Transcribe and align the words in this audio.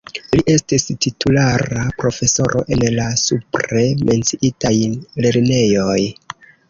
Li 0.35 0.43
estis 0.51 0.85
titulara 1.05 1.83
profesoro 2.03 2.63
en 2.77 2.87
la 2.95 3.05
supre 3.25 3.85
menciitaj 4.09 4.73
lernejoj. 5.27 6.01